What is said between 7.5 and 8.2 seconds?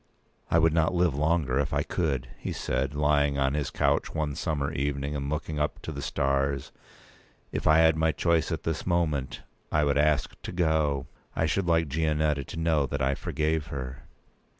"If I had my